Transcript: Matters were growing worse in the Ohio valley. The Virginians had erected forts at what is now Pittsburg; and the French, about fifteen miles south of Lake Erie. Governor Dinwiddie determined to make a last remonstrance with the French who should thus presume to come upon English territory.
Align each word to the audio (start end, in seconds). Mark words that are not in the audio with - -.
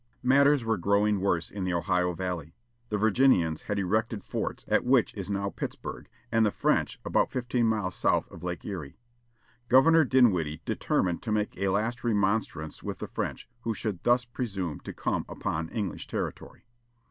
Matters 0.23 0.65
were 0.65 0.79
growing 0.79 1.19
worse 1.21 1.51
in 1.51 1.63
the 1.63 1.75
Ohio 1.75 2.15
valley. 2.15 2.55
The 2.89 2.97
Virginians 2.97 3.61
had 3.67 3.77
erected 3.77 4.23
forts 4.23 4.65
at 4.67 4.83
what 4.83 5.13
is 5.13 5.29
now 5.29 5.51
Pittsburg; 5.51 6.09
and 6.31 6.43
the 6.43 6.49
French, 6.49 6.99
about 7.05 7.29
fifteen 7.29 7.67
miles 7.67 7.93
south 7.93 8.27
of 8.31 8.41
Lake 8.41 8.65
Erie. 8.65 8.97
Governor 9.69 10.03
Dinwiddie 10.03 10.63
determined 10.65 11.21
to 11.21 11.31
make 11.31 11.55
a 11.55 11.67
last 11.69 12.03
remonstrance 12.03 12.81
with 12.81 12.97
the 12.97 13.09
French 13.09 13.47
who 13.59 13.75
should 13.75 14.01
thus 14.01 14.25
presume 14.25 14.79
to 14.79 14.91
come 14.91 15.23
upon 15.29 15.69
English 15.69 16.07
territory. 16.07 16.65